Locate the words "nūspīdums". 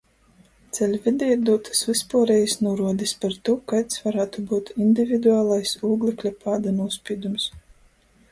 6.79-7.47